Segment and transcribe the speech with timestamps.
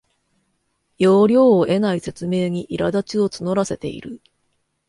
[0.97, 4.19] 要領を得ない説明にいらだちを募らせている